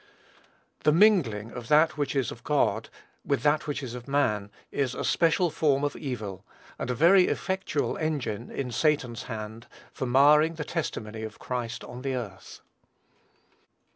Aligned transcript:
The 0.79 0.91
mingling 0.91 1.51
of 1.51 1.67
that 1.67 1.95
which 1.95 2.15
is 2.15 2.31
of 2.31 2.43
God 2.43 2.89
with 3.23 3.43
that 3.43 3.67
which 3.67 3.83
is 3.83 3.93
of 3.93 4.07
man 4.07 4.49
is 4.71 4.95
a 4.95 5.03
special 5.03 5.51
form 5.51 5.83
of 5.83 5.95
evil, 5.95 6.43
and 6.79 6.89
a 6.89 6.95
very 6.95 7.27
effectual 7.27 7.97
engine, 7.97 8.49
in 8.49 8.71
Satan's 8.71 9.25
hand, 9.29 9.67
for 9.93 10.07
marring 10.07 10.55
the 10.55 10.63
testimony 10.65 11.21
of 11.21 11.37
Christ 11.37 11.83
on 11.83 12.01
the 12.01 12.15
earth. 12.15 12.61